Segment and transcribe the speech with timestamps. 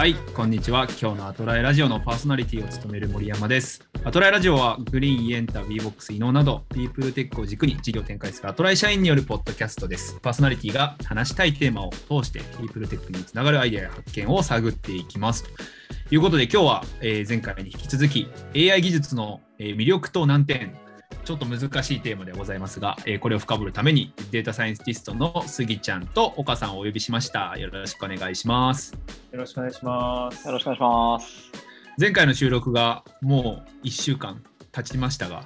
[0.00, 0.86] はい、こんにちは。
[0.98, 3.86] 今日のアトライラジオのパーソナリティを務める森山です。
[4.02, 10.18] アトライラジオはグリーン、イエンタ、VBOX、イノなど、ピープルテックを軸に事業展開するアトライ社員によるポッドキャストです。
[10.22, 15.44] パーソナリティが話したいテーマを通して、ピープルテックにつながるアイデアや発見を探っていきます。
[15.44, 20.78] ということで、今日は、えー前回に引き続き、AI 技術の、え魅力と難点、
[21.24, 27.56] ちょっと難しいテーマでございますが、えーこれを深掘るためにデータサイエンティストの杉ちゃんと岡さんをお呼びしました。
[27.58, 28.92] よろしくお願いします。
[29.32, 30.46] よろしくお願いします。
[30.46, 31.52] よろしくお願いします。
[31.98, 34.42] 前回の収録がもう1週間
[34.72, 35.44] 経ちましたが、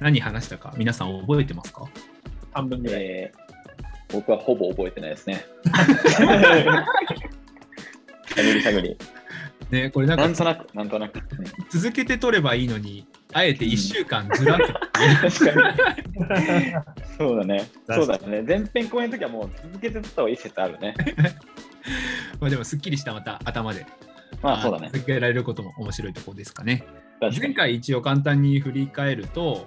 [0.00, 1.84] 何話したか皆さん覚えてますか？
[2.52, 3.02] 半分ぐらい。
[3.02, 5.44] えー、僕はほぼ覚えてないですね。
[8.34, 8.96] 探り探り。
[9.70, 11.16] ね、これなんかなんとなく、なんとなく。
[11.16, 11.22] うん
[11.70, 15.72] 続けて撮ればいいのに、あえて1週間ずらすっていう確か
[16.60, 16.72] に。
[17.18, 17.70] そうだね。
[17.86, 18.42] そうだね。
[18.42, 20.94] 前編後編の時はもう続けてた方がいい説あるね。
[22.40, 23.86] まあでもすっきりしたまた頭で、
[24.42, 24.90] まあそうだね。
[24.92, 26.84] 続けられることも面白いところですかね。
[27.20, 27.54] 前。
[27.54, 29.66] 回一応簡単に振り返ると、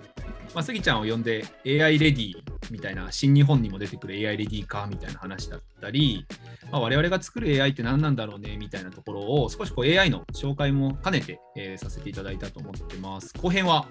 [0.53, 2.33] まあ、スギちゃんを呼んで AI レディ
[2.69, 6.25] みたいな新日本にも出てくる AI レディかみたいな話だったり、
[6.71, 13.33] まあ、我々が作る AI って何なんだろうねみたいなところを少しこう AI の紹介も兼ねて、えーさせていただいたと思ってます。
[13.41, 13.87] 後編は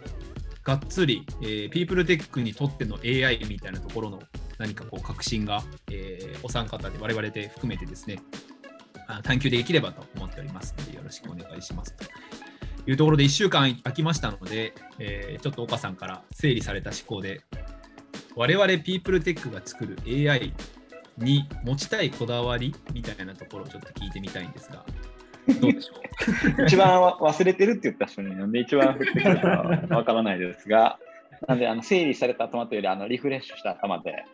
[0.62, 4.20] がっつり、えー、ピープルテックにとっての AI みたいなところの
[4.58, 8.20] 何かこう革新が、えーお三方で我々で含めてですね
[9.22, 11.94] 探求できればと思っておりますのでよろしくお願いします
[12.90, 17.40] いうところで1週間空きましたので、えーちょっと岡さんから整理された思考で
[18.34, 20.52] 我々ピープルテックが作る AI
[21.18, 24.84] に持ちたいこだわりみたいなところをちょっと聞いてみたいんですが
[25.60, 25.94] どうでしょ
[26.58, 26.64] う？
[26.66, 29.48] 一番忘れてるって言った人になんで一番振ってくるか
[29.90, 30.98] わからないですが、
[31.46, 34.24] なんであの整理された頭というよりあのリフレッシュした頭で、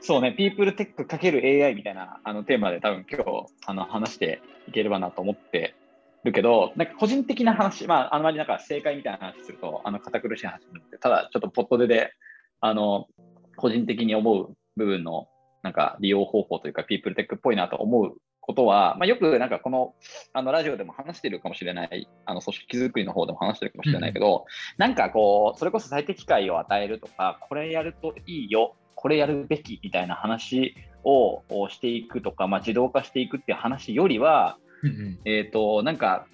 [0.00, 5.74] そうね、ピープルテック ×AI みたいなあのテーマで多分今日あの話していければなと思って
[6.24, 12.12] るけど、なんか個人的な話、まあ、あんまりなんか正解みたいな話すると、あの堅苦しい話になって、ただちょっとポットでで、
[12.60, 13.06] あの、
[13.56, 15.28] 個人的に思う部分の
[15.62, 19.94] なんか利用方法というか、ピープルテックっぽいなと思うことは、まあ、よくなんかこの
[20.32, 24.44] あのラジオでも話してるかもしれない、あの組織づくりの方でも話してるかもしれないけど、
[24.76, 35.18] なんかこう、それこそ最適解を与えるとか、これやるといいよ、これやるべきみたいな話ををしていくとか、まあ、自動化していくっていう話よりは、うんうん。
[35.24, 36.26] えっ、と、なんか、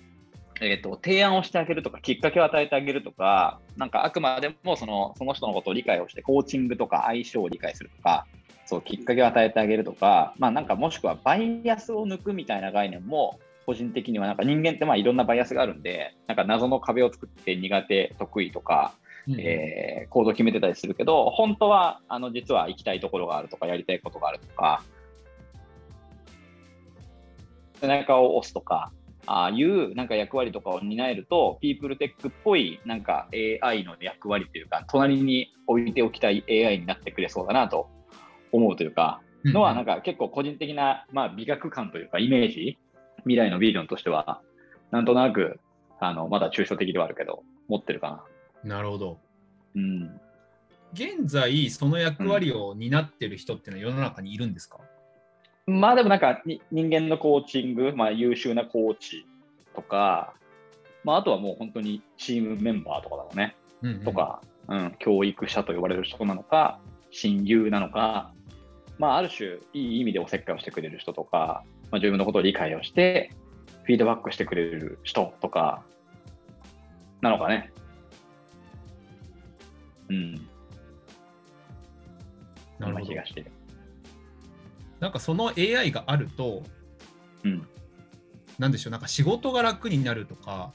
[0.61, 8.27] えー、と提案をしてあげるとか、きっかけを与えてあげるとか、なんかあくまでもそのその人のことを理解をして、コーチングとか相性を理解するとか、
[8.65, 18.95] そうきっかけを与えてあげるとか、まあ、なんかもしくはバイアスを抜くみたいな概念も、個人的にはなんか人間ってまあいろんなバイアスがあるんで、なんか謎の壁を作って苦手、得意とか、
[19.29, 19.41] うんうん。
[19.41, 24.83] えー行動を決めてたりするけど、本当はあの実は行きたいところがあるとか、やりたいことがあるとか、
[27.87, 28.93] 背中を押すとか、
[29.27, 33.29] ああいうなんか役割とかを担えると、ピープルテックっぽいなんか
[33.63, 37.89] AI の役割というか、隣に置いておきたい AI になってくれそうだなと
[38.53, 42.79] 思うというか、のはなんか結構個人的な、まあ、美学感というかイメージ
[43.19, 44.41] 未来のビジョンとしては
[44.91, 45.61] なんとなく
[46.01, 48.25] あのまだ抽象的ではあるけど持ってるか
[48.65, 48.77] な。
[48.77, 49.19] なるほど。
[49.75, 50.21] うん、
[50.93, 54.79] 現在その役割を担ってる人っていうのは世の中にいるんですか、
[55.67, 59.27] まあでもなんかに人間のコーチング、まあ、優秀なコーチ
[59.75, 60.33] とか、
[61.03, 68.33] まあ、あとはもう本当にチームメンバーとかだろうね、うんうんとか、うん、教育者と呼ばれる人なのか親友なのか、
[68.99, 73.31] まあ、ある種いい意味でおせっかいをしてくれる人とか、まあ、自分のことを理解をして
[73.83, 75.83] フィードバックしてくれる人とか
[77.21, 77.73] なのかね。
[80.09, 80.45] うん、なる
[82.79, 83.51] ほどな気がしてる。
[85.01, 86.63] なんかその AI があると
[87.45, 87.67] うん。
[88.59, 90.73] なんでしょうなんか仕事が楽になるとか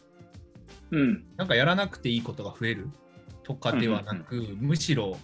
[0.91, 1.25] うん。
[1.37, 2.89] なんかやらなくていいことが増える
[3.43, 5.17] とかではなく、むしろ思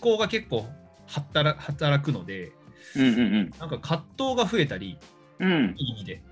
[0.00, 0.66] 考が結構
[1.06, 2.52] 働働くので
[2.96, 4.98] うんうんなんか葛藤が増えたり
[5.38, 5.52] うん。
[5.52, 6.22] うんいい意味で。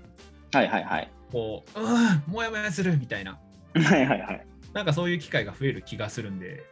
[0.51, 1.11] はいはいはい。
[1.31, 3.39] こううんもやもやするみたいな。
[3.75, 4.47] はいはいはい。
[4.73, 6.63] なんかそういう機会が増える気がするんで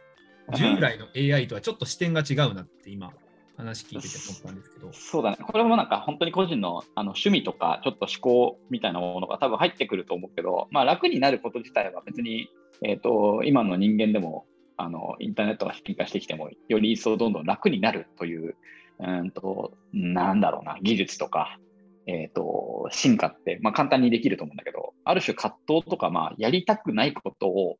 [0.48, 3.12] うん従来の AI とはちょっと視点が違うなって今
[3.56, 4.92] 話聞いてて思ったんですけど。
[4.92, 5.36] そうだね。
[5.40, 12.48] これもなんか本当に個人のあの趣味とかちょっと思考みたいなものが多分入ってくると思うけど、まあ楽になること自体は別に、
[12.82, 14.46] えっ、と、今の人間でも
[14.76, 18.56] あのインターネットが進化してきても、より一層どんどん楽になるという、
[18.98, 21.58] うんと、なんだろうな、技術とか、
[22.06, 27.76] えっ、と、進化って、まあ簡単にできると思うんだけど、ある種葛藤とか、まあやりたくないことを、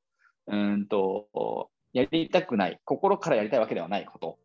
[0.47, 4.38] うんと、やりたくない、心からやりたいわけではないこと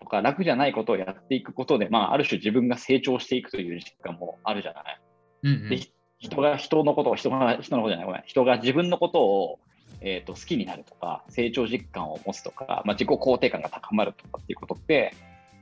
[0.00, 5.00] とか、楽じゃないことをやっていくことで、まあ、ある種自分が成長していくという実感もあるじゃない。
[5.42, 5.80] うんうんで
[6.18, 9.58] 人が人のことを、人が人のことじゃない、ごめん、人が自分のことを、
[10.00, 15.14] えー、と好きになるとか、成長実感を持つとか、まあ、自己肯定感が高まるとかっていうことって、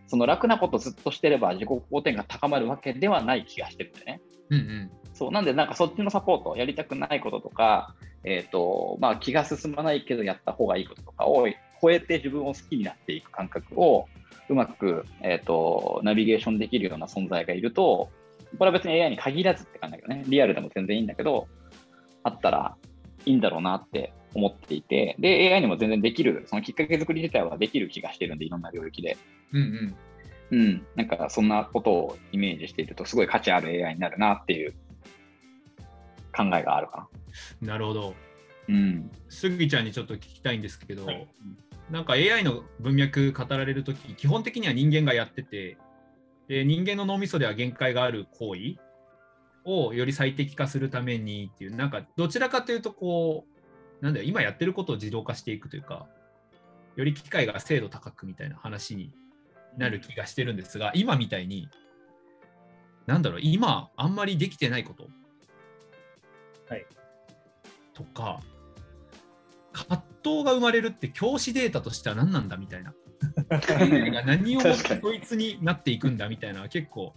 [0.07, 4.21] その楽なことをずっとしてれば自己肯定感が高まるわけではない気がしてるんだよね。
[4.51, 4.91] うんうん。
[5.13, 11.47] そうなんで、なんかそっちのサポート、やりたくないこととか、えーとまあ、気が進まないけどやった方がいいこととかを
[11.81, 14.09] 超えて自分を好きになっていく感覚を
[14.49, 18.11] うまく、えー、とナビゲーションできるような存在がいると、
[18.59, 21.49] これは別に AI に限らずって感じだけどね、リアルでも全然いいんだけど、
[22.23, 22.77] あったら
[23.27, 29.17] いいんだろうなって思っていて、で、AI にも全然できる、そのきっかけ作り自体はできる気がしてるんで、いろんな領域で。
[29.53, 29.95] うんうん。
[30.51, 34.75] うん、なんかそんなことをイメージしていると、すごい価値ある AI になるなっていう
[36.37, 37.09] 考えがあるか
[37.61, 38.15] なるほど。
[38.69, 38.75] な。
[38.75, 39.11] うん。
[39.29, 41.29] すぎちゃんにちょっと聞きたいんですけど、はい
[41.91, 45.77] なんか AI の文脈語られるとき、基本的には人間がやってて、
[46.49, 48.77] で人間の脳みそでは限界がある行為
[49.65, 53.47] をより最適化するためにっていう、なんかどちらかというと、こ
[54.01, 56.07] う、なんだよ、今やってることを自動化していくというか、
[56.97, 59.13] より機械が精度高くみたいな話に
[59.77, 61.69] なる気がしてるんですが、今みたいに、
[63.07, 65.09] なんだろう、今あんまりできてないこと、
[66.69, 66.87] はい、
[67.93, 68.41] とか、
[69.73, 72.95] 葛藤が生まれるって教師データとしては何なんだみたいな。
[74.25, 77.13] 何をもってこいつになっていくんだみたいな結構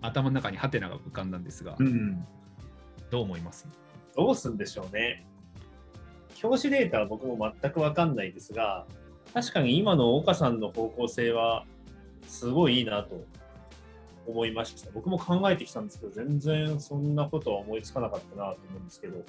[0.00, 2.26] 頭の中にハテナが浮かんだんですが、うん。
[3.10, 3.66] どう思います？
[4.16, 5.26] どうすんでしょうね。
[6.34, 8.86] 教師データは僕も全く分かんないですが、
[9.34, 11.64] 確かに今の岡さんの方向性は
[12.26, 13.24] すごいいいなと
[14.26, 14.90] 思いました。
[14.92, 19.22] 僕も考えてきたんですけど、全然そんなことは思いつかなかったなと思うんですけど、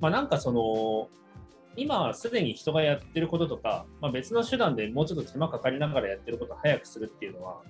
[0.00, 1.08] まあなんかその、
[1.76, 7.62] 今すでに人がやってることとか、まあ、別の手段でもうちょっと手間かかりながらやってることを早くするっていうのは、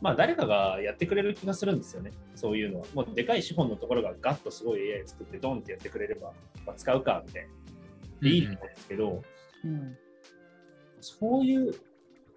[0.00, 2.86] まあ誰かがやってくれる気がするんですよね、そういうのは。
[2.94, 6.32] もうでかい資本のところがガッとすごい AI 作ってドンってやってくれれば、
[6.66, 7.48] まあ、使うかみたいな。
[8.20, 9.22] でいいと思うんですけど、
[11.00, 11.74] そういう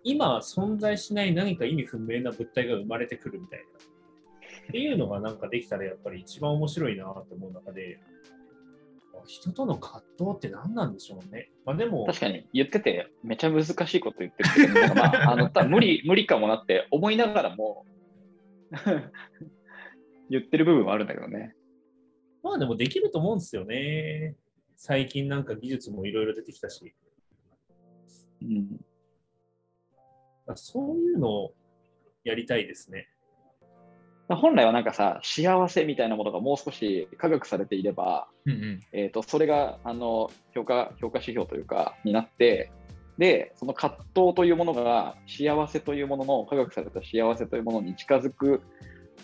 [0.03, 3.65] 今存在しない何か意味不明な物体が生まれてくるみたいな。
[3.65, 7.99] っていうのがなんかできたらやっぱり一番面白いなと思う中で、
[9.25, 11.51] 人との葛藤って何なんでしょうね。
[11.65, 17.85] まあでも、確かに言ってて、めちゃ難しいこと言ってるけど、まあ、あの多分無理無理かもなって思いながらも
[20.29, 21.55] 言ってる部分はあるんだけどね。
[22.43, 24.35] まあでもできると思うんですよね。
[24.75, 26.95] 最近なんか技術もいろいろ出てきたし。
[28.41, 28.79] うん、
[30.55, 31.53] そういうのを
[32.23, 33.09] やりたいですね。
[34.35, 42.71] 本来はなんかさ、幸せみたいなものがもう少し科学されていれば、うんうんえー、とそれがあの評価評価指標というかになって
[43.17, 48.61] でその葛藤というものが幸せというものの科学された幸せというものに近づく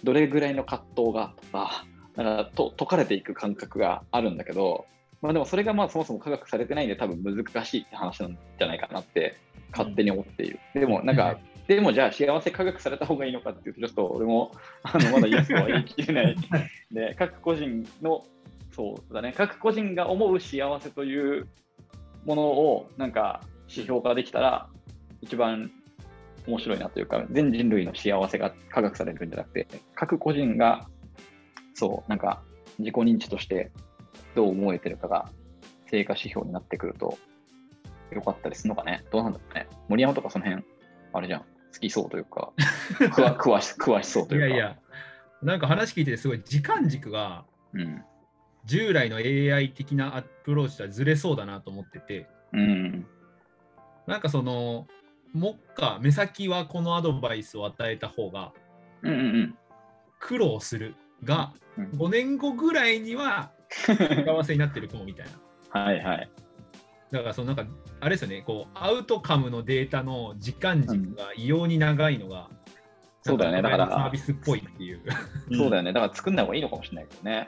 [0.04, 1.86] どれぐらいの葛藤がとか
[2.16, 4.86] かと解かれていく感覚があるんだけど、
[5.22, 9.38] まあ、でもそれがまあそもそも科学されてないんで多分難しいって話なんじゃないかなって
[9.72, 10.60] 勝手に思っている。
[10.74, 14.52] でもなんか、でもじゃあ幸せ科学された方がいいのかっていうとちょっと俺も
[14.84, 16.36] あのまだイエスとは言い切れない
[16.92, 18.24] で各個人の
[18.76, 19.34] そうだね。
[19.36, 21.48] 各個人が思う幸せという
[22.26, 24.68] ものをなんか指標化できたら
[25.22, 25.72] 一番
[26.46, 30.88] 面白いなというか全人類の幸せが科学されるんじゃなくて各個人が
[31.74, 32.44] そうなんか
[32.78, 33.72] 自己認知として
[34.36, 35.30] どう思えてるかが
[35.90, 37.18] 成果指標になってくると
[38.12, 39.04] よかったりするのかね。
[39.12, 39.68] どうなんだろうね。
[39.88, 40.64] 森山とかその辺
[41.14, 41.46] あれじゃん。
[41.76, 42.52] 好きそうというか
[43.00, 44.48] 詳 詳し詳しそうというか。
[44.48, 44.78] いやいや、
[45.42, 48.04] なんか話聞いててすごい時間軸がうん。
[48.66, 53.06] 従来の AI 的なアプローチとはずれそうだなと思ってて、うん。
[54.08, 54.88] なんかその、
[55.34, 58.54] 目下、目先はこのアドバイスを与えた方が
[59.04, 59.58] うんうんうん。
[60.20, 61.90] 苦労するが、うん。
[61.92, 65.82] 5年後ぐらいには 幸せになってるかもみたいな。
[65.82, 66.30] はいはい
[67.16, 72.50] だからそのなんか、あれですよね、こう、アウトカムのデータの時間軸が異様に長いのが、
[73.22, 75.02] そうだよねだからサービスっぽいっていう。
[75.52, 75.94] そうだよね。
[75.94, 77.48] だから作んない方がいいのかもしれないけどね。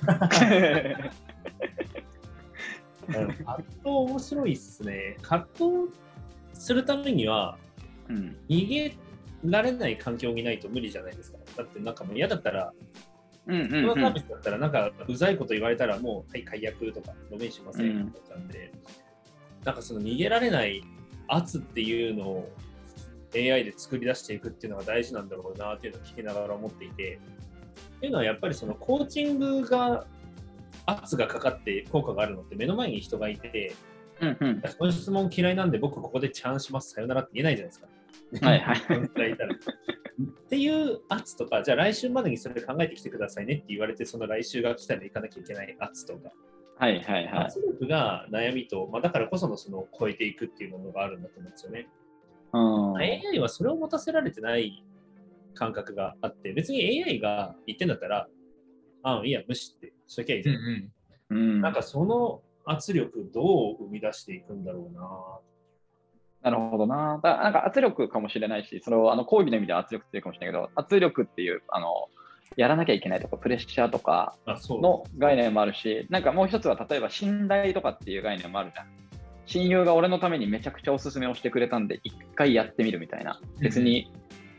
[3.10, 5.18] うん葛藤面白いっすね。
[5.22, 5.66] 葛藤
[6.54, 7.58] するためには
[8.10, 8.36] うん。
[8.50, 8.98] 逃げ
[9.46, 11.38] られない環境にないと無理じゃないですか。
[11.58, 12.74] だってなんかもう嫌だったら、
[13.46, 18.72] うんうんこのうんサービスだったらなんかうざいこと言われたらもう、はい、解約とか、ドメインしませんってなっちゃうんで、
[19.64, 20.84] なんかその逃げられない
[21.28, 22.50] 圧っていうのを
[23.36, 27.20] AI で作り出していくっていうのが大事なんだろうなっていうのを聞きながら思っていて、
[27.98, 30.06] っていうのはやっぱりそのコーチングが
[30.86, 33.76] 圧がかかって効果があるのって目の前に人がいて、
[34.22, 34.62] うんうん。
[34.62, 37.82] この質問嫌いなんで僕ここでチャンします、さよならって言えないじゃないです
[38.42, 38.48] か。
[38.48, 38.78] はいはい。
[38.78, 39.10] っ
[40.50, 46.32] ていう圧とか、じゃあ来週までにそれ考えてきてくださいねって言われて、その来週が来たら行かなきゃいけない圧とか、
[46.80, 47.46] はいはいはい。
[47.46, 51.88] 圧力が悩みと、まあ、だからこそのその超えていくっていうものがあるんだと思うんですよね。
[52.54, 52.98] うん。
[52.98, 54.84] AI はそれを持たせられてない
[55.56, 58.28] 感覚があって、別に AI が言ってんだったら、
[59.04, 60.56] あいいや、無視ってしときゃいいじゃん。
[60.56, 60.92] うん
[61.30, 66.52] うん、なんかその圧力どう生み出していくんだろうな。
[66.52, 67.20] なるほどな。
[67.24, 72.10] だなんか圧力かもしれないし、それをあの講義の意味では圧力っていうかもしれないけど、圧力っていう、あの、
[72.56, 78.88] やらなきゃいけないとか、プレッシャーとかの概念もあるし、なんかもう一つは例えば信頼とかっていう概念もあるじゃん。
[79.46, 83.40] 親友が俺のためにめちゃくちゃおすすめをしてくれたんで、一回やってみるみたいな。
[83.60, 84.12] 別に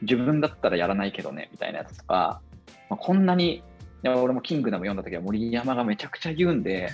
[0.02, 2.40] 自分だったらやらないけどね、みたいなやつとか、
[2.88, 3.62] まあ、こんなに、
[4.02, 6.90] 俺もキングダム読んだ時は森山がめちゃくちゃ言うんで、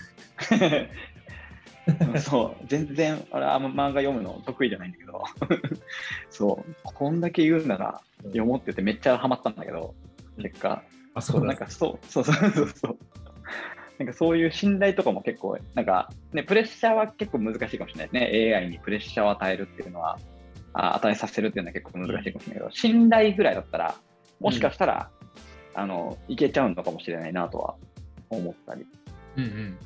[2.18, 5.22] そう、全然、あれ、あんま漫画読むの得意じゃないんだけど、
[6.30, 9.94] そう、こんだけ言うなら読もうって言ってめっちゃハマったんだけど、
[10.38, 10.82] 結果、
[11.14, 12.98] あ、そ、そうなんかそう、そうそうそうそう。
[13.98, 18.54] なんかそういう信頼とかも結構、なんかね、プレッシャーは結構難しいかもしれないですね。
[18.56, 20.18] AI にプレッシャーを与えるっていうのは、
[20.72, 23.94] あ与えさせるっていうのは結構難しいかもしれないけど、信頼ぐらいだったら、
[24.40, 25.10] もしかしたら、
[25.74, 27.76] あの、いけちゃうのかもしれないなとは
[28.30, 28.86] 思ったり。
[29.36, 29.78] うんうん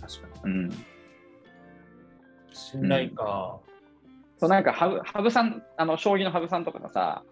[0.00, 0.54] 確かに。
[0.54, 0.70] うん。
[2.52, 3.58] 信頼か。
[4.38, 7.22] そうなんか羽生、羽生さん、あの、将棋の羽生さんとかがさ、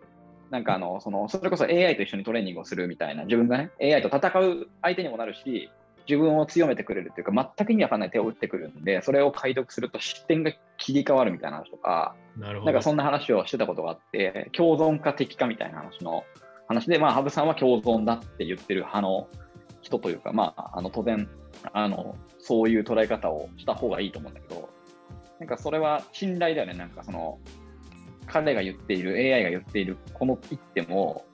[0.51, 5.71] なんかあの、その、それこそ AI と一緒にトレーニングをするみたいな、自分がね、AI と戦う相手にもなるし、
[6.09, 16.25] 自分を強めてくれるっていうか、全く意味わかんない手を打ってくるんで、それを解読すると視点が切り替わるみたいな話とか、なんかそんな話をしてたことがあって、共存か敵かみたいな話の
[16.69, 19.29] 話で、まあ、羽生さんは共存だって言ってる派の
[19.81, 21.29] 人というか、まあ、あの当然
[21.73, 24.69] あの、そういう捉え方をした方がいいと思うんだけど、
[25.41, 27.39] なんかそれは信頼だよね、なんかその、
[28.27, 31.25] 彼が言っている、AI が言っている、この一手も、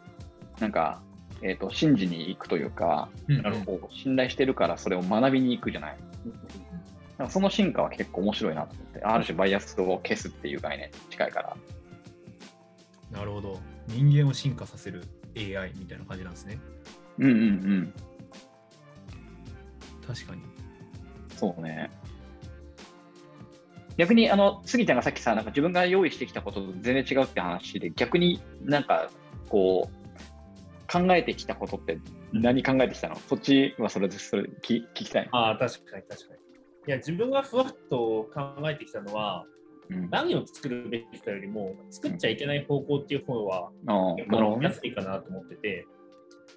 [0.58, 1.02] なんか、
[1.42, 3.42] えー、と信じに行くというか、うん
[3.90, 5.96] 信頼してるからそれを学びに行くじゃない。
[7.16, 11.56] なんかその進化は結構面白いなと思って、ある種バイアスを消すっていう概念に近いから。
[13.10, 13.58] なるほど。
[13.88, 15.02] 人間を進化させる
[15.36, 16.58] AI みたいな感じなんですね。
[17.18, 17.94] うんうんうん。
[20.06, 20.42] 確かに。
[21.36, 21.90] そうね。
[24.00, 29.10] 逆に、あの、杉ちゃんがさっきさ、なんか自分が用意してきたことと全然違うって話で、逆になんか、
[29.50, 31.98] こう、考えてきたことって
[32.32, 33.16] 何考えてきたの？
[33.16, 35.28] そっちはそれで、それ聞聞きたい。
[35.32, 36.40] ああ、確かに確かに。
[36.88, 39.44] いや、自分がふわっと考えてきたのは、
[39.90, 45.86] うん、何を作るべきかよりも、作っちゃいけない方向っていう方は、ああ結構いかなと思ってて、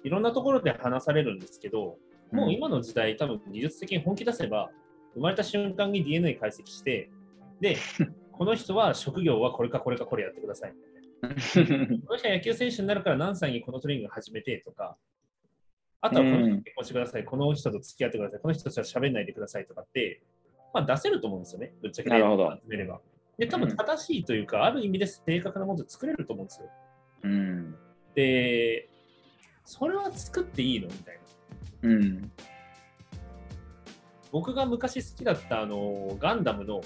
[0.02, 1.98] いろんなところで話されるんですけど、
[2.32, 4.70] もう今の時代、多分技術的に本気出せば、
[5.12, 7.10] 生まれた瞬間に DNA 解析して、
[7.60, 7.76] で、
[8.32, 10.74] この人は職業はこれかこれかこれやってください。
[11.22, 11.28] こ
[12.12, 14.96] の人は野球選手になるから何歳にこのトレーニング始めてとか、
[16.00, 20.22] あとはこの人と結婚してください、この人と付き合ってください、この人とは喋んないでくださいとかって、
[20.74, 23.00] まあ、出せると思うんですよね、ぶっちゃけなるほど集めれば。
[23.38, 26.70] で、多分正しいというか、ある意味で正確なものを作れると思うんですよ。
[27.22, 27.76] うん。
[28.14, 28.88] で、
[29.64, 31.18] それは作っていいのみたい
[31.82, 31.88] な。
[31.88, 32.32] うん。
[34.30, 36.82] 僕が昔好きだったあのガンダムの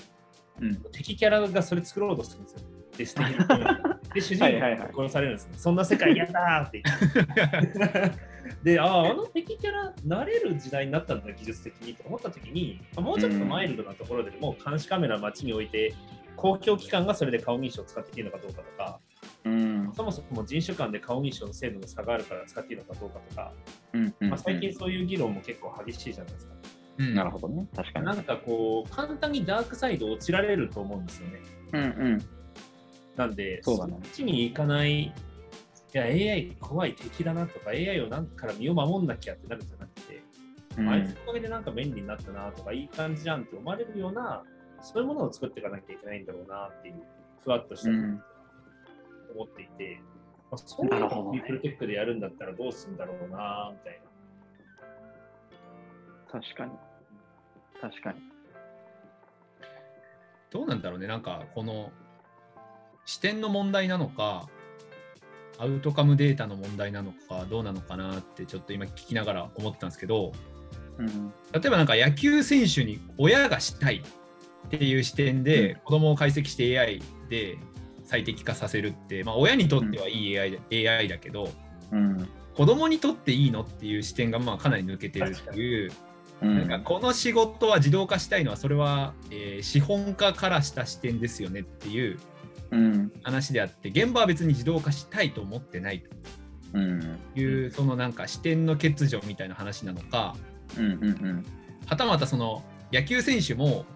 [0.60, 0.76] うん。
[0.92, 2.60] 敵キャラがそれ作ろうとするんですよ。
[2.96, 5.54] で、 素敵なで、主人公が殺されるんですね。
[5.56, 8.28] そんな世界嫌だーって言って。
[8.62, 15.94] で、ああ、あの敵キャラ、慣れる時代になったんだ、技術的にと思ったときに、あもうちょっとマイルドなところでも、監視カメラ街に置いて、
[16.36, 19.00] 公共機関がそれで顔認証を使っていいのかどうかとか、
[19.44, 19.92] うん。
[19.94, 23.52] そもそも人種間で顔認証の精度の差があるから使っていいのかどうかとか、
[23.92, 24.14] うん。
[24.20, 26.54] うんまあ、最近そういう議論も結構激しいじゃないですか。
[26.98, 27.66] うんなるほどね。
[27.74, 28.06] 確かに。
[28.06, 31.40] なんかこう、簡単にダークサイド落ちられると思うんですよね。
[31.72, 31.86] うんう
[32.16, 32.18] ん。
[33.16, 35.12] なんで、そうだねっちに行かない、い
[35.92, 40.22] や、AI 怖い敵だなとか、AI をなんから身を守んなきゃってなるんじゃなくて、
[40.78, 44.44] うんあいつのおかげでなんか便利になったなとか、いい感じじゃんって思われるような、
[44.80, 46.94] そういうものを作っていかなきゃいけないんだろうなっていう、
[47.44, 48.22] ふわっとしたうん
[49.34, 50.00] 思っていて、
[50.50, 54.00] まあ、そういうのをなるほどねリフルテックでやるんだったらどうするんだろうなみたい
[56.32, 56.40] な。
[56.40, 56.72] 確かに。
[57.80, 58.20] 確かに。
[60.50, 61.92] どうなんだろうね、なんかこの
[63.04, 64.48] 視点の問題なのか、
[65.58, 70.32] アウトカムデータの問題なのか、どうなのかなってちょっと今聞きながら思ってたんですけど、
[70.98, 71.32] うん。
[71.52, 74.02] 例えばなんか野球選手に親がしたい
[74.66, 77.58] っていう視点で子供を解析して AI で
[78.04, 80.58] 最適化させるって、まあ、親にとってはいい AI だ,、
[80.98, 81.50] AI だけど、
[81.92, 82.28] うん。
[82.54, 85.92] 子供にとっていいのっていう視点がまあかなり抜けてるっていう、
[86.40, 92.18] うんなんかこの仕事は自動化したいのはそれは、えー資本家からした視点ですよねっていう
[92.70, 93.12] うん。
[93.22, 96.04] 話であって、現場は別に自動化したいと思ってない
[96.74, 97.00] うん。
[97.34, 100.36] という、そのなんか視点の欠如みたいな話なのか、
[100.76, 100.84] うん。
[100.84, 101.44] うん。
[101.86, 103.86] はたまたその野球選手も、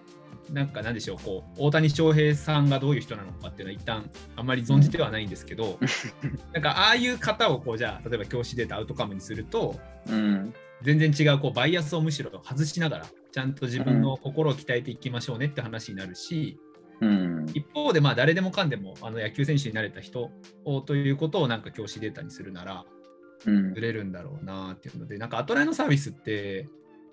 [0.51, 5.79] なんかなんでしょう、こう大谷翔平さんがどういう人なのかっていうのは一旦あんまり存じてはないんですけど、
[6.53, 10.55] なんかああいう方をこうじゃあ例えば教師データアウトカムにするとうん。
[10.83, 16.59] 全然違うこうバイアスをむしろ外しながらちゃんと自分の心を鍛えていきましょうねって話になるし、
[17.01, 17.47] うん。
[17.55, 20.33] 一方でまあ誰でもかんでもあの野球選手になれた人
[20.65, 22.85] をということをなんか教師データにするなら
[23.47, 23.81] うんず。
[23.81, 26.69] れるんだろうなっていうのでなんかアトライのサービスって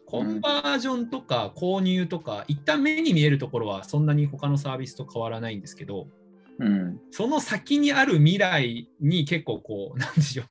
[0.10, 6.08] コンバージョンとか購入とか、一旦目に見えるところはそんなに他のサービスと変わらないんですけど
[6.60, 7.00] うん。
[7.12, 10.44] その先にある未来に結構こう なんでしょ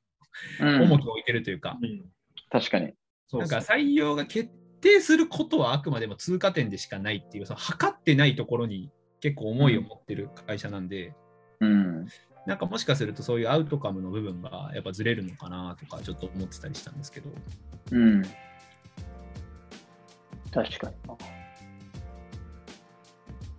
[0.61, 2.05] う重きを置いてるというか、うん
[2.51, 2.93] 確かに。
[3.27, 4.49] そうなんか採用が決
[4.81, 8.89] 定することはあくまでも通過点でしかないっていう、その測ってないところに
[9.19, 11.13] 結構思いを持ってる会社なんで、
[11.59, 12.07] うん。
[12.47, 17.29] なんかもしかするとそういうアウトカムの部分がやっぱずれるのかなとかちょっと思ってたりしたんですけど、
[17.91, 18.23] うん。
[20.51, 21.15] 確かにな。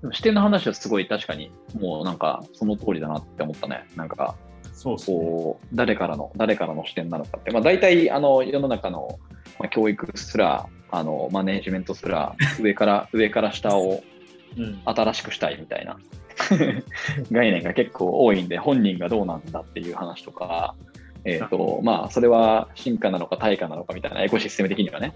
[0.00, 3.86] でも視点の話はすごい確かに、もうなんかその通りだなって思ったね。
[3.96, 4.36] なんか、
[4.72, 5.18] そうそう。
[5.18, 7.50] こう、誰からの、誰からの視点なのかって。
[7.50, 9.18] まあ大体、あの、世の中の、
[9.58, 14.02] まあ、教育すら、あの、マネージメントすら、上から、 上から下を
[14.56, 14.82] うん。
[14.84, 15.96] 新しくしたいみたいな
[17.30, 20.74] 概念が結構多いんで、本人がどうなんだっていう話とか、
[21.24, 25.14] えっ、と、まあ、それは進化なのか対価なのかみたいな、エコシステム的にはね、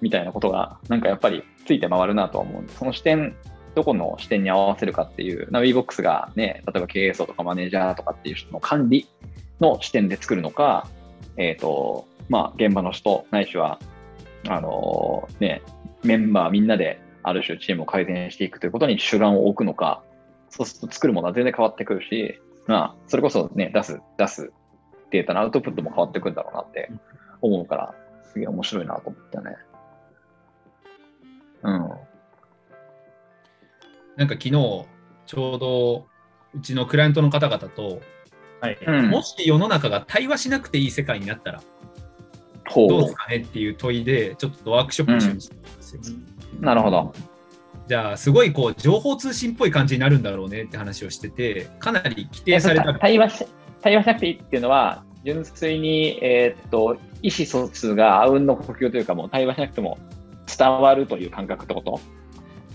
[0.00, 3.36] みたいなことが、なんかやっぱりついて回るなとは思うんで、その視点、
[3.74, 9.08] どこの視点に合わせるかっていう、ナビボックスがね、例えば経営層とかマネージャーとかっていう人の管理
[9.60, 10.88] の視点で作るのか、
[11.36, 13.78] えっ、と、まあ、現場の人、ないしは、
[14.48, 15.62] あのね、
[16.04, 20.02] メンバーみんなである種チームを改善していくということに主眼を置くのか、
[20.50, 24.52] そうすると作るものは全然変わってくるし、まあ、それこそね、出す、出す
[25.10, 26.90] データのアウトプットも変わってくるんだろうなって
[27.40, 27.94] 思うから、
[28.32, 29.56] すげえ面白いなと思ったね。
[31.62, 31.88] うん。
[34.16, 36.06] なんか昨日ちょうど
[36.54, 38.00] うちのクライアントの方々と、
[38.60, 38.78] はい。
[38.86, 41.62] うんもし世の中が対話しなくていい世界になったら
[42.68, 46.02] ほどうですかねっていう問いでちょっとワークショップしてたんですよ。
[46.60, 46.64] う。
[46.64, 47.12] なるほど。
[47.86, 53.46] じゃあすごいこう情報通信っぽい感じになるんだろうねって話をしててかなり規定された対話し
[53.80, 59.98] 対話しなくていいっていうのは、純粋に、えーっと、意思疎通があうんの呼吸というか、もう対話しなくても
[60.56, 62.00] 伝わるという感覚ってこと？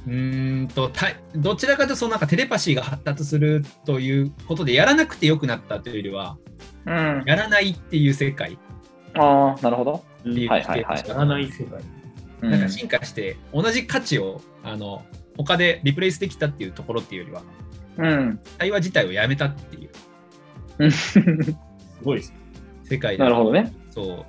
[0.05, 6.37] うーんとたどちらかというとそのなんかテレパシーが発達するということでやらなくてよくなったというよりは
[6.85, 7.23] うん。
[7.25, 8.57] やらないっていう世界っ
[9.15, 10.03] ああ、なるほど。
[10.23, 11.81] ていうはいはいはいやらない世界。
[12.41, 15.03] うんなんか進化して同じ価値をあの
[15.37, 17.43] 他でリプレイスできたっていうところっていうよりは
[17.97, 18.39] うん。
[18.57, 19.89] 対話自体をやめたってい
[20.85, 21.21] うす
[22.03, 22.37] ごいですね。
[22.83, 23.73] 世界でなるほどね。
[23.91, 24.25] そ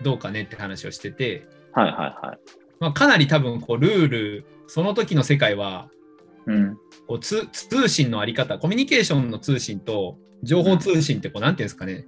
[0.00, 2.38] うどうかねって話をしてて、はいはいはい。
[2.80, 5.88] まあ、かなり多分こうルールその時の世界は
[6.46, 6.76] うん。
[7.06, 12.06] こう通通信のあり方コミュニケーションの通信と情報通信ってこうなんていうんですかね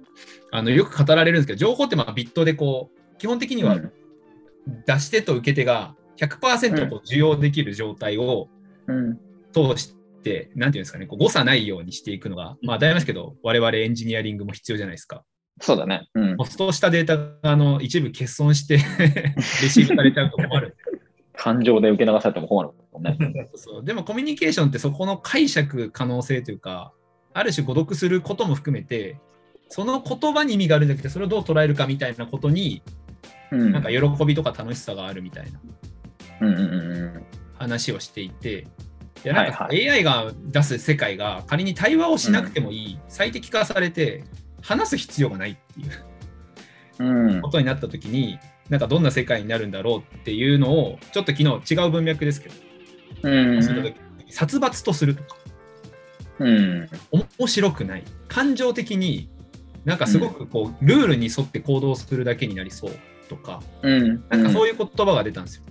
[0.51, 3.91] あのよく語られるんですけど情報ってまあビットでこう基本的にはうん
[4.85, 8.49] 出し手と受け手が100%こう受容できる状態を
[8.87, 9.19] うん。
[9.51, 15.23] 通して、なんていうんですかねこう誤差ないようにしていくのが、まあ当たり前ですけど我々エンジニアリングも必要じゃないですか。
[15.61, 16.07] そうだね。
[16.13, 16.37] うん。
[16.37, 20.75] ポストしたデータがあの一部欠損して レシーブされちゃうと困る。
[21.39, 23.17] 感情で受け流されても困るもんね。
[23.55, 26.91] そうでもコミュニケーションってそこの解釈可能性というか、
[27.33, 29.17] ある種誤読することも含めて、
[29.69, 32.81] その言葉に意味があるんだけど、それをどう捉えるかみたいなことに、
[33.51, 33.71] うん。
[33.71, 35.47] なんか喜びとか楽しさがあるみたい
[36.41, 37.21] な
[37.57, 38.67] 話をしていて、
[39.23, 44.23] いやなんかはい AI が出す世界が仮に対話をしなくてもいい、最適化されて、
[44.61, 52.55] 話す必要がないっていうことになった時に、なんかどんな世界になるんだろうっていうのを、ちょっと昨日違う文脈ですけど、
[53.23, 53.59] うん
[54.31, 55.37] 殺伐とするとか。
[56.39, 56.89] うん。
[57.11, 59.29] 面白くない感情的に
[59.85, 62.91] なんかすごくこうルールに沿って行動するだけになりそう
[63.27, 64.23] とかうん。
[64.29, 65.63] なんかそういう言葉が出たんですよ。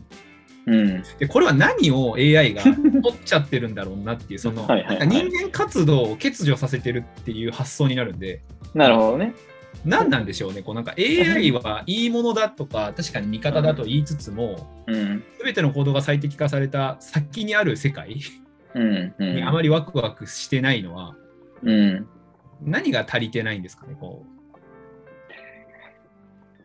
[0.67, 1.03] うん。
[1.19, 8.43] でこれは何を AI が取っちゃってるんだろうなっていうその人間活動を欠如させてるっていう発想になるんで
[8.75, 9.35] なるほどね。
[9.85, 15.23] 何なんでしょうねこうなんか AI はいいものだとか確かに味方だと言いつつもうん。
[15.43, 18.21] 全ての行動が最適化された先にある世界
[18.75, 19.15] うん。
[19.19, 19.37] うん。
[19.37, 21.15] にあまりワクワクしてないのは
[21.63, 22.09] うん。
[22.61, 24.25] 何が足りてないんですかねこ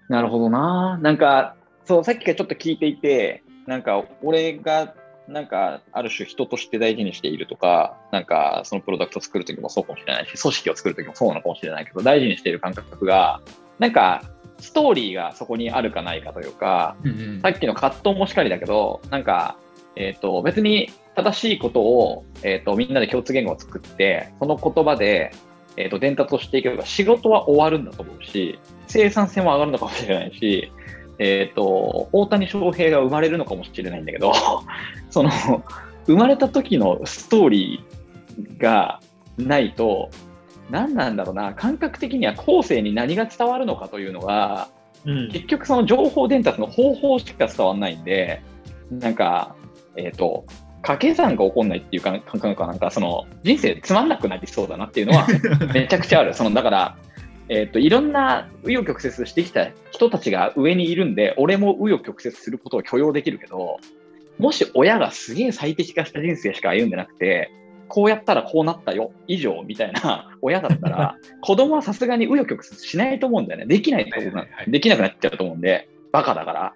[0.09, 0.99] なるほどな。
[1.01, 4.93] なんか、そう、さっきからちょっと聞いていて、なんか、俺が
[5.27, 13.41] なんか、ある種人として大事にしているとか、なんか、そのプロダクトを作るときもそうかもしれないし、組織を作るときもそうなのかもしれないけど、大事にしている感覚が、
[13.79, 14.23] なんか、
[14.59, 17.41] ストーリーがそこにあるかないかというか、うんうん。
[17.41, 19.57] さっきの葛藤もしかりだけど、なんか、
[19.95, 25.31] えっ、と、別に正しいことを、えっ、と、みんなで共通言語を作って、その言葉で、
[25.77, 30.71] えっ、と、伝達をしていけば仕事は終わるんだと思うし、生産性も上がるのかもしれないし、
[31.23, 34.33] えっ、と、大谷翔平が生まれるのかもしれないんだけど、
[35.09, 35.29] その、
[36.05, 38.99] 生まれた時のストーリーが
[39.37, 40.09] ないと、
[40.69, 44.67] 何なんだろうな、感覚的には後世に何が伝わるのかというのが、
[45.05, 48.41] うん結局その情報伝達の方法しか伝わらないんで、
[48.89, 49.55] なんか、
[49.95, 50.45] えっ、と、
[50.81, 55.27] 掛け算が起こんないっていうか感覚がなんか、その人生つまんなくなりそうだなっていうのは
[55.73, 56.33] めちゃくちゃある。
[56.33, 56.97] そのだから、
[57.49, 63.79] えっ、と、いろんな紆余曲折してきた人たちが上にいるんで、俺も紆余曲折することを許容できるけど、
[64.39, 67.51] もし親がすげえ最適化した人生しか歩んでなくて、
[67.87, 73.65] こうやったらこうなったよ、以上みたいな 親だったら、子供はさすがに紆余曲折しないと思うんだよね。
[73.65, 74.71] できないと思うはいはいはい。
[74.71, 76.73] できなくなっちゃうと思うんで、バカだから、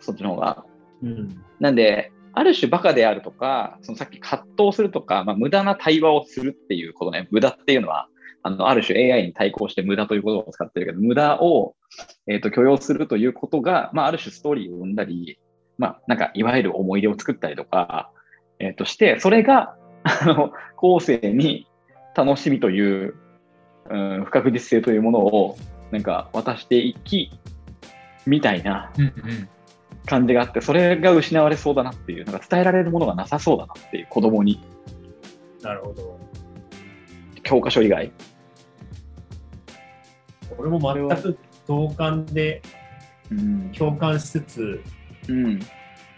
[0.00, 0.64] そっちの方が。
[1.02, 1.44] うん。
[1.60, 8.08] なんで、ある種バカであるとか、そのさっき葛藤するとか、まあ、無駄な対話をするっていうことね、無駄っていうのは、
[8.42, 11.74] あのある種 AI に対抗して無駄ということを使ってるけど、無駄を、
[12.26, 15.38] えー、と許容するということが、まあ、ある種ストーリーを生んだり、
[15.76, 18.10] まあ、なんかいわゆる思い出を作ったりとか、
[18.58, 21.66] えー、として、それがあの後世に
[22.16, 23.14] 楽しみという、
[23.90, 25.56] うん、不確実性というものを
[25.90, 27.30] なんか渡していき、
[28.26, 28.92] みたいな
[30.06, 34.62] 感じがあって、それが失われそうだなっていう、なんか伝えられるものがなさそうだなっていう、子供に、
[35.62, 36.17] なるほど。
[37.48, 38.12] 教科書以外。
[40.58, 42.60] 俺も全く同感で
[43.30, 43.72] うん。
[43.76, 44.82] 共感しつつ、
[45.28, 45.60] うん、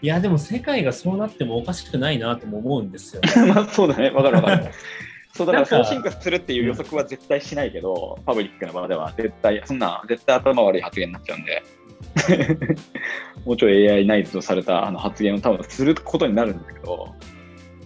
[0.01, 3.21] いや、でも世界がそうなってもおかしくないなとも思うんですよ。
[3.47, 4.65] まあそうだね、わかるわかる。
[5.33, 11.63] そうだからそう進化するっていう予測は絶対しないけど、パブリックな場では絶対、そんな絶対頭悪い発言になっちゃうんで、
[13.45, 17.15] もうちょい AI 内図とされたあの発言を多分することになるんだけど、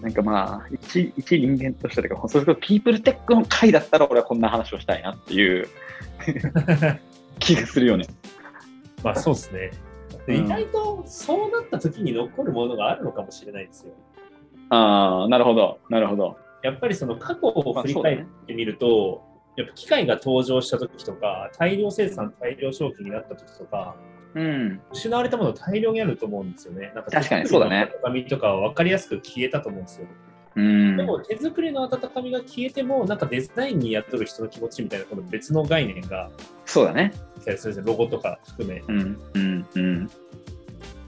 [0.05, 5.67] なんかまあ、一一人間としてとか、それこそピープルテックの回だったら俺はこんな話をしたいなっていう
[7.39, 8.05] 気がするよね。
[9.03, 9.71] まあそうですね。
[10.27, 13.93] 意外とそうなった時に残るものがあるのかもしれないですよ。
[14.69, 16.37] ああ、なるほど、なるほど。
[16.61, 19.23] やっぱりその過去を振り返ってみると、
[19.55, 23.95] やっぱ機械が登場した時とか、大量生産、大量消費になった時とか、
[24.35, 24.81] うん。
[24.91, 26.91] 失われたもの大量にあると思うんですよね。
[26.93, 27.87] なんか確かにそうだね。
[27.87, 30.07] 手作りの温かみとかは分かりやすく消えたと思うんですよ。
[30.55, 31.03] うんで。
[31.03, 36.29] も手作りの温かみが消えても、なんかデザインに雇う人の気持ちみたいなこの別の概念が
[36.65, 37.13] そうだね。
[37.83, 38.83] ロゴとか含め。
[38.87, 40.09] うん、うん、うん。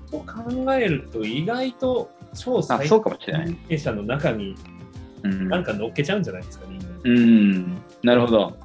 [0.10, 3.54] と考えると、意外と超あ、最そうかもしれない。
[3.68, 4.56] 経営者の中に
[5.24, 6.80] うんなんか乗っけちゃうんじゃないですかね。
[7.04, 8.58] うん、なるほど。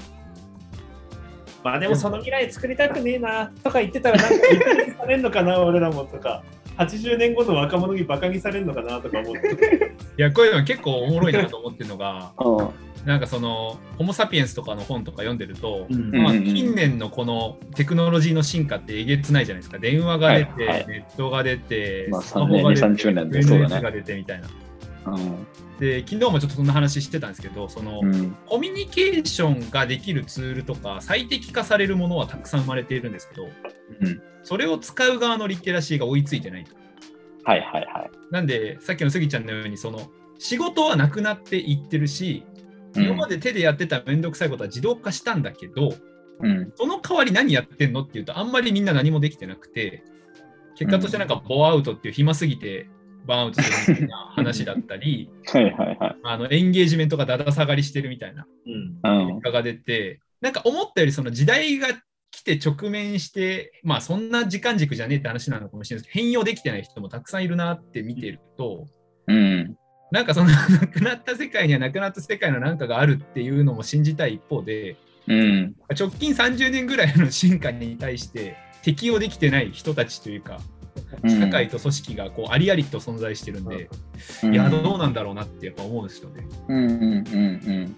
[1.65, 4.37] まあでもその未来作りたくねえなとか言ってたらなんか
[4.87, 6.43] 言されんのかな俺らもとか。
[6.79, 12.69] 80年後の若者にバカにされるのかなとか思っていやこういうの結構おもろいなと思ってるのがうん。
[13.05, 16.11] なんかそのホモ・サピエンスとかの本とか読んでると、うん。
[16.13, 19.79] まあ、うんうん近年のこのテクノロジーの進化ってえげつないじゃないですか。
[19.79, 23.83] 電話が出て、はいはいネットが出て、まあスマホが出て、3年2 30年でそうだね。
[23.83, 24.47] が出てみたいな。
[24.47, 24.72] うん
[25.79, 28.37] で昨日もちょっとそんな話してたんですけどその、うん。
[28.47, 33.49] コミュニケーションができるツールとか最適化されるものはたくさん生まれているんですけど、
[34.01, 34.23] うん。
[34.43, 36.75] それを使う側のリテラシーが追いついてないと。
[37.45, 38.11] はいはいはい。
[38.31, 42.45] なんでさっきのスギちゃんのようにその仕事はなくなっていってるし、
[42.95, 45.95] 今まで手でやってためんどくさいことは自動化したんだけど、
[46.41, 46.73] うん。
[46.77, 50.05] その代わり何やってんのっていうと、あんまりみんな何もできてなくて、
[50.75, 52.89] 結果としてなんかボーアウトっていう暇すぎて
[53.27, 56.17] バーンアウトするみたいな話だったり、 はいはいはい。
[56.25, 61.89] あのエンゲージメントがだだ下がりしてるみたいな結果が出て、なんか思ったよりその時代が
[62.31, 66.13] 来て直面して、まあそんな時間軸じゃねえって話なのかもしれないです。
[66.13, 68.89] けど、変容できてない人もたくさんいるなって見てると、
[69.29, 69.77] うん。
[70.11, 74.97] なんかその なくなった世界にはなくなった世界の何かがあるっていうのも信じたい一方で、
[75.29, 75.75] うん。
[75.99, 80.82] 直近30年ぐらいの進化に対して適応できてない人たちというか、うん
[81.29, 83.89] 社会と組織がこうありありと存在してるんで、
[84.45, 86.47] うんいや、どうなんだろうなってやっぱ思うんですよね。
[86.69, 87.97] うんうんうん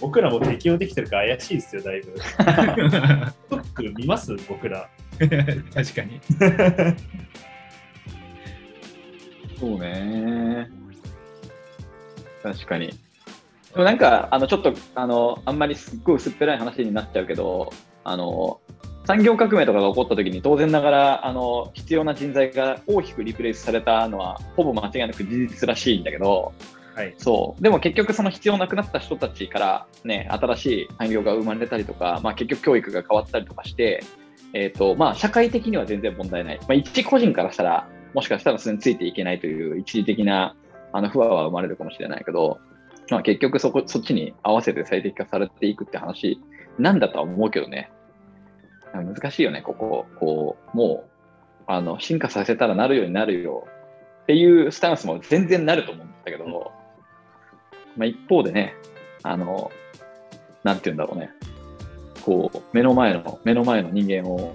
[0.00, 2.12] 僕らも適応できてるか怪しいですよだいぶ
[3.50, 4.32] トック見ます？
[4.48, 6.20] 僕ら 確かに。
[9.58, 10.68] そうね。
[12.42, 12.88] 確かに。
[12.88, 12.94] で
[13.76, 17.72] もなんか、あの、ちょっと、あの、あんまりすっごい薄っぺらい話になっちゃうけど、
[18.04, 18.60] あの、
[19.04, 26.52] 産業革命とかが起こった時に当然ながらあの必要な人材が大きくリプレイスされたのはほぼ間違いなく事実らしいんだけど
[26.94, 27.14] はい。
[27.16, 27.62] そう。
[27.62, 34.04] でも結局その必要なくなった人たちから、ね、新しい産業が生まれたりとか、まあ、結局教育が変わったりとかして、
[34.52, 40.54] えーとまあ、社会的には全然問題ない、まあ、一個人からしたらもしかしたらそれについていけないという一時的な
[40.92, 42.60] あの不和は生まれるかもしれないけど、
[43.10, 46.38] まあ、結局そこそっちに合わせて最適化されていくって話
[46.78, 47.90] なんだとは思うけどね
[48.92, 50.06] 難しいよねここ。
[50.18, 51.10] こうもう
[51.66, 53.66] あの進化させたらなるようになるよ
[54.22, 56.46] っていうスタンスも全然なると思うんだけど、
[57.96, 58.74] まあ、一方でね
[59.22, 59.70] あの
[60.64, 61.30] なんて言うんだろうね。
[62.24, 64.54] こう目の前の目の前の人間を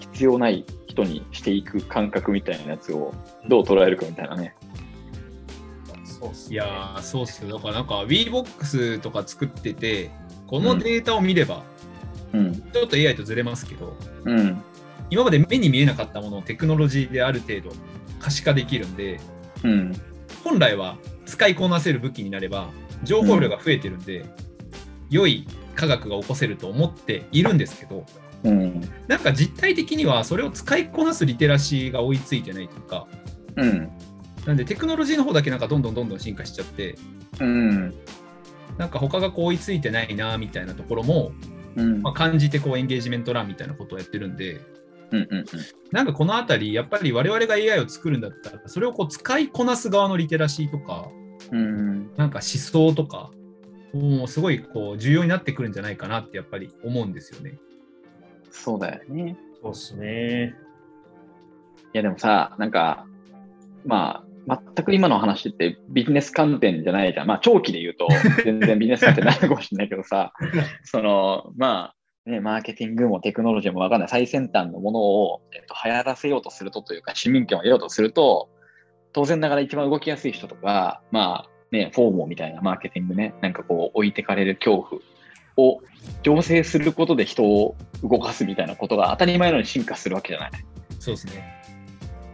[0.00, 3.14] 必要ない人にしていく感覚みたいなやつを
[3.48, 4.54] どう捉えるかみたいなね。
[6.04, 6.54] そうっすね。
[6.54, 7.44] いやー、そうっす。
[7.44, 7.56] よ。
[7.56, 10.10] だからなんか WeBox とか作ってて、
[10.46, 11.75] このデータを見れば、うん
[12.32, 14.62] ちょっと AI とずれますけど、うん。
[15.10, 17.70] 今まで目に見えなかったものをテクノロジーである程度
[18.18, 19.20] 可視化できるんで、
[19.62, 19.92] うん。
[20.44, 22.70] 本来は使いこなせる武器になれば、
[23.04, 24.24] 情報量が増えてるんで、
[25.10, 28.04] 良い科学が起こせると思っているんですけど、
[28.44, 28.80] うん。
[29.08, 33.06] なんか実態的にはそれを使いこなすリテラシーが追いついてないというか、
[33.56, 33.90] うん。
[34.46, 36.96] なんでテクノロジーの方だけなんかどんどんどんどん進化しちゃって、
[37.40, 37.94] うん。
[38.78, 41.32] なんか他がこう追いついてないなみたいなところも、
[41.76, 42.02] うん。
[42.02, 44.60] まあ、感じてこうエンゲージメントランみたいなことをやってるんで、
[45.12, 45.44] うんうん
[45.92, 51.08] なんかこのあたり、やっぱり我々が AI を作るんだったら、それをこう使いこなす側のリテラシーとか、
[51.52, 52.12] うん。
[52.16, 53.30] なんか思想とか、
[53.92, 57.58] もうすごいこう重要になってくるんじゃないかなってやっぱり思うんですよね。
[58.50, 59.36] そうだよね。
[59.62, 60.54] そうっすね。
[61.94, 63.06] いやでもさ、なんか、
[63.84, 67.26] まあ、全く今の話ってビジネス観点じゃないじゃん。
[67.26, 68.08] まあ、長期で言うと、
[68.44, 70.32] 全然ビジネス観点ないかもしれないけどさ、
[70.84, 71.92] その、ま
[72.26, 78.48] あ、ね、マーケティングもテクノロジーもわかんない最先端のものを、えっと、流行らせようとするとというか、市民権を得ようとすると、
[79.12, 85.02] 当然ながら一番動きやすい人とか、まあ、ね、フォーモみたいなマーケティングね、なんかこう置いてかれる恐怖
[85.56, 85.80] を
[86.22, 90.50] 醸成することで人を動かすみたいなことが当たり前のように進化するわけじゃない。
[91.00, 91.55] そうですね。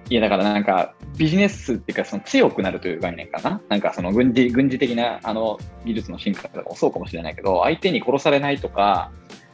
[0.08, 3.60] いやだからなんかビジネスっていうかその強くなるという概念かな？
[3.68, 9.10] なんかその軍事軍事的なあの技術の進化とかもそうかもしれないけど、相手に殺されないとか、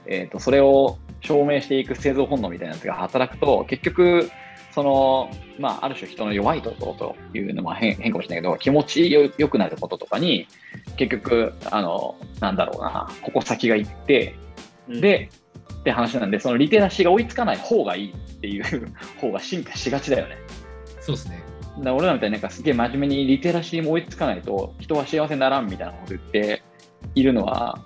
[0.06, 4.30] えー、とそれを証明していく生存本能みたいなやつが働くと、結局、
[4.72, 10.46] そのまあ、ある種人の弱いところというのも変変かもしれないけど、気持ちよ良くなることとかに、
[10.96, 14.36] 結局、あのなんだろうな、ここ先が行って、
[14.88, 15.30] うん、で、
[15.88, 20.36] って話なんで、そのリテラシーが追いつかない方がいいっていう 方が進化しがちだよね。
[21.00, 21.42] そうですね。
[21.82, 26.62] だ俺らみたいになんかすげえ真面目にリテラシーも追いつかないと人は幸せにならんみたいなこと言って
[27.14, 27.78] いるのは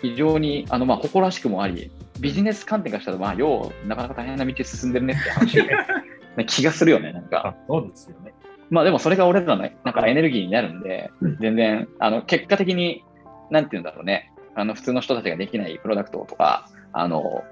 [0.00, 5.58] 非常にあのまあ誇らしくもありビジネス観点からしたらまあようなかなか大変な道進んでるねって話
[6.36, 8.32] な気がするよねなんかあそうですよね。
[8.70, 11.10] まあでもそれが俺らのなんかエネルギーになるんで
[11.40, 13.02] 全然あの結果的に
[13.50, 17.42] なんて言うんだろうねあの普通の人たちができないプロダクトとかあの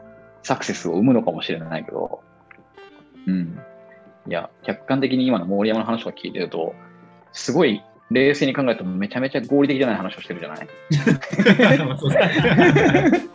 [0.42, 2.20] サクセスを生むのかもしれないけど
[3.26, 3.59] うん
[4.26, 6.74] いや、客観的に今の森山の話を聞いてると、
[7.33, 10.68] すごい冷静に考えるとめちゃめちゃ合理的じゃない話をしてるじゃない？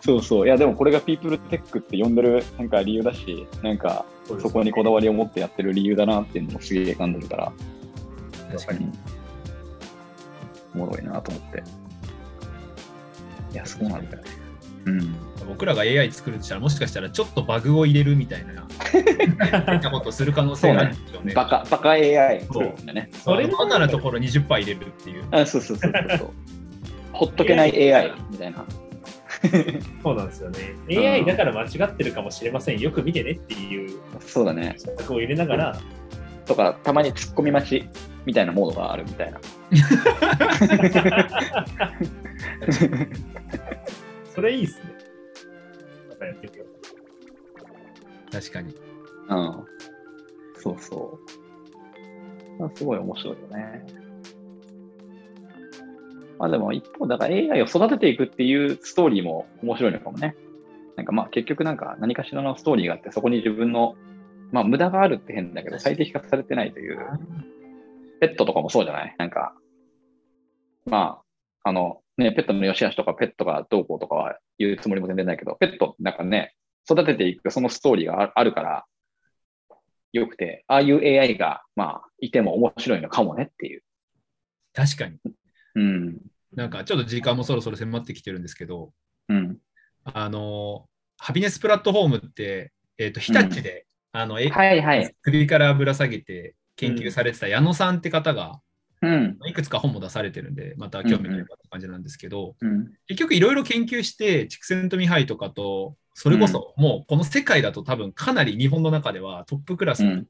[0.00, 0.46] そうそう。
[0.46, 4.04] いや、でもこれがピープルテックって呼んでるなんか理由だし、なんか
[4.40, 7.52] そこにこだわりを持ってやってる理由だなっていうのもすげえ感じるから、
[8.52, 8.84] 確かに。
[8.86, 8.92] うん
[10.74, 11.62] おもろいなと思って。
[13.52, 14.30] いや、そうなんだよね。
[14.86, 15.16] うん。
[15.48, 21.34] 僕らが AI 作るとしたら、もしかしたらちょっとバグを入れるみたいな、変なことする可能性があるんでしょうね。
[21.34, 23.10] バカ、バカ AI そうんだね。
[23.12, 25.24] それバカなところ20%入れるっていう。
[25.30, 26.30] あ、そうそうそうそう。
[27.12, 28.64] ほっとけない AI みたいな。
[30.02, 30.58] そうなんですよね。
[30.88, 32.78] うん AI だから間違ってるかもしれません。
[32.78, 34.76] よく見てねっていうそうだね。
[34.78, 35.80] 策を入れながら、
[36.46, 37.88] とか、たまに突っ込み待ち
[38.26, 39.40] みたいなモードがあるみたいな。
[44.34, 44.94] それいいっすね。
[46.08, 46.68] またやってみよう。
[48.32, 48.74] 確かに。
[49.28, 49.64] うん。
[50.56, 51.18] そうそ
[52.60, 52.64] う。
[52.64, 53.84] あすごい面白いよね。
[56.38, 60.34] まあでも一方、だから AI を育てていくっていうストーリーも面白いのかもね。
[60.96, 63.96] なんかまあ結局なんか何かしらのストーリーがあって、そこに自分の、
[64.52, 66.98] まあ無駄があるって変だけど、最適化されてないという、
[68.20, 69.16] ペットとかもそうじゃない？
[69.18, 69.54] なんか、
[70.86, 71.20] ま
[71.64, 76.54] あ、あの、ね、ペットの良し悪しとかペットがどうこうとかは言うつもりも全然ないけど、ペットなんかね、
[76.88, 78.84] 育てていくそのストーリーがああるから、
[80.12, 83.82] よくて、ああいう AI が、まあ、いても面白いのかもねっていう。
[84.74, 85.18] 確かに。
[85.74, 86.18] うん。
[86.54, 88.92] なんかちょっと時間もそろそろ迫ってきてるんですけど、
[89.28, 89.58] うん。
[90.04, 90.86] あの、
[91.18, 95.14] ハピネスプラットフォームって、えっ、と、日立で、あの、えはいはい。
[95.22, 98.60] 首からぶら下げて研究されてた矢野さんって方が、
[99.00, 99.38] うん。
[99.46, 102.92] いくつか本も出されてるんで、また興味があればって感じなんですけど、うん。
[103.08, 110.28] 結局いろいろ研究して、畜生とミハイとかと、それこそもうこの世界だと多分かなり日本の中ではトップクラスに、うん。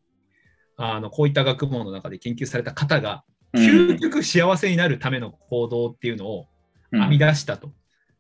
[0.76, 6.46] あのこういった学問の中で研究された方が、うん究極幸せになるための行動っていうのを
[6.90, 7.70] 編み出したと。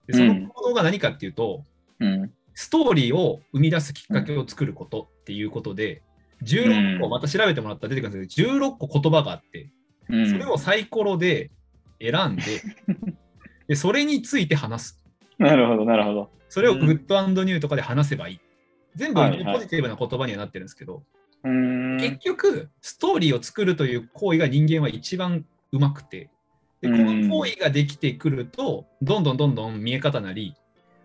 [0.06, 1.64] でその行動が何かっていうと、
[2.00, 2.30] うん。
[2.54, 6.02] ストーリーを生み出すきっかけを作ることっていうことで、
[6.42, 9.70] 16個、うんまた調べてもらったら出てくるんですけど、16個言葉があって、
[10.08, 10.30] うん。
[10.30, 11.50] それをサイコロで
[12.00, 12.42] 選んで、
[13.68, 15.04] でそれについて話す。
[15.38, 16.30] なるほど、なるほど。
[16.48, 18.40] それをグッドニューとかで話せばいい。
[18.94, 21.02] 全部ポジティブな言葉にはなってるんですけど。
[21.42, 26.30] 結局、ストーリーを作るという行為が人間は一番うまくて、
[26.80, 30.54] でこうんの行為ができてくると、どんどんどんどん見え方なり、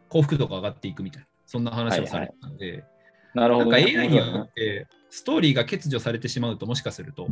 [0.10, 2.88] 幸福度が上がっていくみたいな、そんな話をされてたので、なんか
[3.34, 3.78] なるほどね。
[3.98, 7.28] AI によってストーリーが欠如されてしまうと、もしかすると、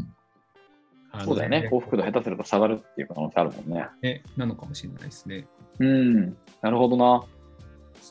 [1.23, 1.67] そうだよね。
[1.69, 3.87] 幸福度下手すると下がるっていう可能性あるもんね。
[4.01, 5.45] ね、なのかもしれないですね。
[5.79, 6.37] うん。
[6.61, 7.23] なるほどな。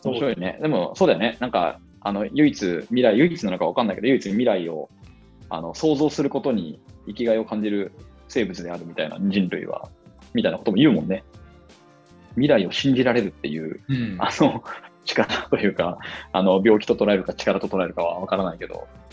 [0.05, 0.59] 面白いね。
[0.61, 1.37] でも、そうだよね。
[1.41, 4.91] なんか、あの、唯一、未来、唯一なのか分かんないけど、唯一未来を
[5.51, 7.93] あの想像することに生きがいを感じる
[8.29, 9.89] 生物であるみたいな人類は、
[10.33, 11.25] みたいなことも言うもんね。
[12.33, 14.65] 未来を信じられるっていう、うん、あの、
[15.05, 15.99] 力というか、
[16.33, 19.05] あの、病気と捉えるか力と捉えるかは分からないけど、うん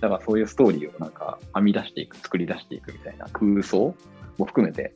[0.00, 3.94] だからそういうストーリーをなんか編み出していく、作り出していくみたいな空想
[4.36, 4.92] も含めて、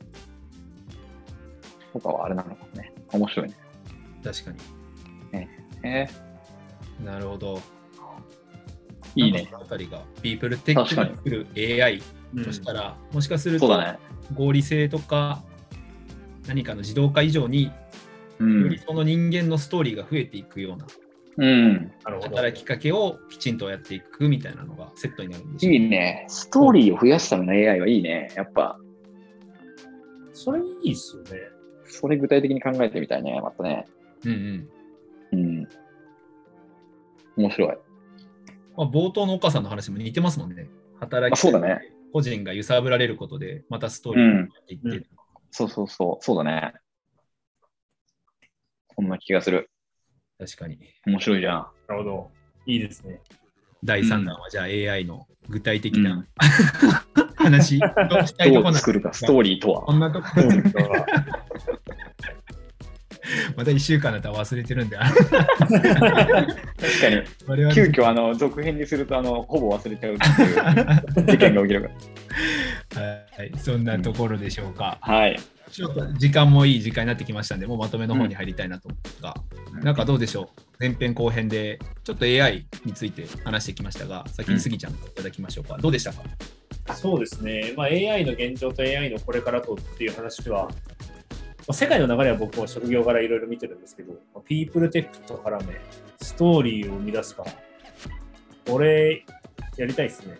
[1.93, 2.93] とかはあれなのかもね。
[3.13, 3.55] 面白いね。
[4.23, 4.57] 確かに。
[5.83, 6.07] え
[7.03, 7.55] なるほど。
[7.55, 7.61] ー
[9.15, 12.01] いいねあたりが、ピープルテックが作る AI
[12.35, 13.69] うんとしたら、もしかすると。
[14.33, 15.41] 合理性とか
[16.47, 17.86] 何かの自動化以上に、うん
[18.45, 18.77] より。
[18.79, 20.85] その人間のストーリーが増えていくような
[21.37, 21.91] うん。
[22.21, 26.25] 働きかけをきちんとやっていくみたいなのがセットになるんでしょういいね。
[26.27, 28.31] ストーリーを増やすための AI はいいね。
[28.35, 28.79] やっぱ、
[30.33, 31.29] それいいっすよね。
[31.85, 33.39] それ具体的に考えてみたいね。
[33.41, 33.85] またね。
[34.25, 34.67] うん
[35.33, 35.67] うんうん。
[37.37, 37.77] 面白い。
[38.75, 40.69] まあ、冒頭の岡さんの話も似てますもんね。
[40.99, 41.79] 働きあそうだね
[42.13, 45.05] 個人が揺さぶられることで、またストーリーがやっていって、うん
[45.49, 46.23] そうそうそう。
[46.23, 46.73] そうだね。
[48.97, 49.69] そんな気がする。
[50.39, 50.79] 確かに。
[51.05, 51.67] 面白いじゃん。
[51.87, 52.31] なるほど。
[52.65, 53.21] いいですね。
[53.83, 56.01] 第3弾はじゃあ AI の具体的う。
[56.09, 56.27] なん
[57.35, 57.79] 話を
[58.25, 59.83] したいところどなんですう作るか、ストーリーとは。
[59.83, 60.27] こんなとこ
[63.55, 65.79] また1週間だったら忘れてるんで、確か
[67.09, 67.21] に。
[67.45, 70.25] 我々急遽、あの、続編にすると、あの、ほぼ忘れちゃうって
[71.21, 71.89] いう事件が起きるか
[72.95, 73.01] ら。
[73.37, 74.97] はい、そんなところでしょうか。
[75.01, 75.37] はい。
[75.71, 79.03] ちょっと時間もいい時間になってきましたんで、もうまとめの方に入りたいなと思うん。
[79.03, 79.35] ですが、
[79.83, 80.61] なんかどうでしょう？
[80.79, 85.77] 前編後編でちょっと AI について話してきましたが、先にスギちゃんいただきましょうか。
[85.77, 86.23] どうでしたか？
[86.95, 90.71] そうですね、まあ、AI の現状と AI のこれからとっていう話は、ま
[91.67, 95.81] あ、世界の流れは僕も職業柄いろいろ見てるんですけど、まあピープルテックと絡め、
[96.21, 97.43] ストーリーを生み出すか、
[98.65, 99.25] これ、
[99.75, 100.39] やりたいですね。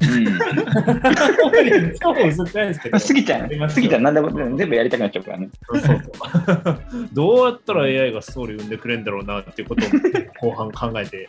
[0.00, 1.94] うん。
[1.98, 5.48] 超薄くないですけど、スギちゃん、スギちゃん、なんでも全部やりたくなっちゃうからね。
[5.68, 6.80] そうそうそう
[7.12, 11.28] どうやったら AI がストーリー生んでくれるんだろうなっていうことを後半考えて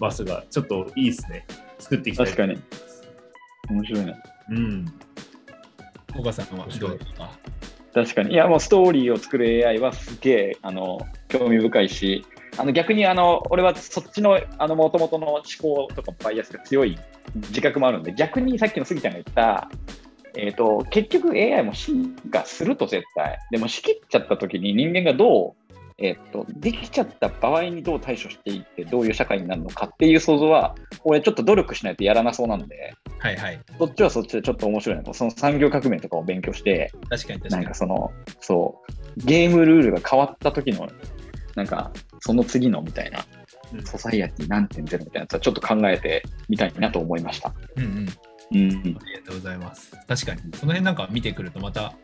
[0.00, 1.46] ますが、ちょっといいですね。
[1.78, 2.26] 作っていきたい。
[2.26, 2.60] 確かに。
[3.70, 4.14] 面白いね。
[4.50, 4.86] うん。
[6.18, 7.30] 岡さんはどうですか
[7.94, 8.34] 確かに。
[8.34, 12.26] いや、もうストーリーを作る AI はすげえ、あの、興味深いし、
[12.58, 16.98] あの逆にあの俺はそっちのあの元々の思考とかバイアスが強い
[17.34, 19.68] 自覚もあるんで、逆にさっきの杉ちゃんが言った、
[20.36, 23.38] えーと、結局 AI も進化すると絶対。
[23.50, 33.60] でも仕切っちゃった時に人間がどう、えーと、できちゃった場合にどう対処していって、どういう社会になるのかっていう想像は、俺ちょっと努力しないとやらなそうなので、はいはい。
[33.78, 35.14] そっちはそっちでちょっと面白いなと。
[35.14, 37.74] その産業革命とかを勉強して、確かに確かになんか。
[37.74, 38.82] その、そ
[39.16, 40.86] う、ゲームルールが変わった時の、
[41.56, 41.90] なんか、
[42.20, 43.24] その次のみたいな、
[43.72, 47.52] うんソサイアティ何点ゼロみたいなやつはちょっと考えてみたいなと思いました。
[47.74, 48.08] うんうん。
[48.52, 48.70] うん。
[48.70, 49.90] ありがとうございます。
[50.06, 51.94] 確かに、その辺なんか見てくるとまた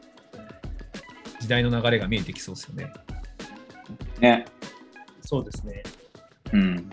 [1.39, 2.93] 時代の流れが見えてきそうですよね。
[4.19, 4.45] ね。
[5.21, 5.85] そうですね。
[6.53, 6.91] うん。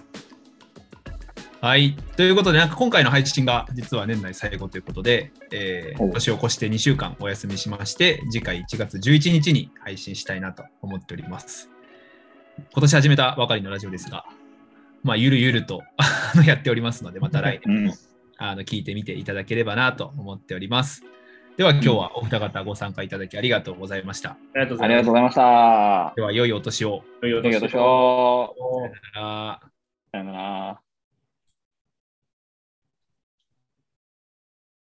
[1.62, 1.97] はい。
[2.16, 11.70] ということで、なんか今回の配信が実は年内最後ということで、えーお年を越して2週間お休みしまして、次回1月11日に配信したいなと思っております。
[12.72, 14.26] 今年始めたばかりのラジオですが、
[15.03, 15.82] まあ、ゆるゆると
[16.45, 17.93] やっておりますので、また来年も、
[18.38, 21.03] あの聞いてみていただければなと思っております。
[21.57, 24.32] では今日はお二方ご参加いただきありがとうございました。
[24.32, 26.14] ありがとうごあざいました。
[26.16, 27.03] では良いお年を。
[27.22, 28.55] 良いお年を。
[28.57, 28.88] を。
[28.88, 29.60] さよなら
[30.12, 30.89] さよなら。